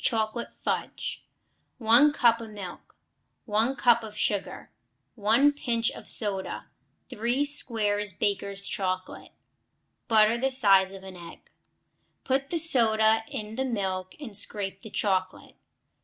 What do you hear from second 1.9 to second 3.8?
cup of milk. 1